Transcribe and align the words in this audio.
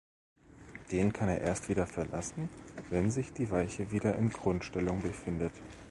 Den 0.91 1.13
kann 1.13 1.29
er 1.29 1.41
erst 1.41 1.69
wieder 1.69 1.85
verlassen, 1.85 2.49
wenn 2.89 3.11
sich 3.11 3.33
die 3.33 3.51
Weiche 3.51 3.91
wieder 3.91 4.15
in 4.15 4.31
Grundstellung 4.31 5.03
befindet. 5.03 5.53